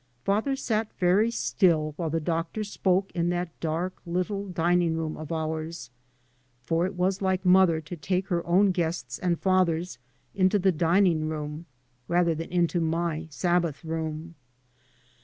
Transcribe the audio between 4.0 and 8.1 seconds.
little dining room of ours, for it was like mother to